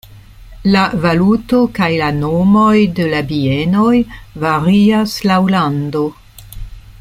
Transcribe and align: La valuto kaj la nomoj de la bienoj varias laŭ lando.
La 0.75 0.85
valuto 1.03 1.59
kaj 1.79 1.89
la 2.03 2.07
nomoj 2.21 2.73
de 3.01 3.05
la 3.11 3.21
bienoj 3.33 3.93
varias 4.47 5.15
laŭ 5.33 5.39
lando. 5.59 6.03